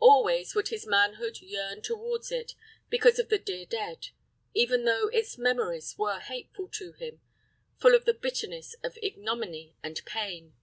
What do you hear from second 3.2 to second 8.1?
of the dear dead, even though its memories were hateful to him, full of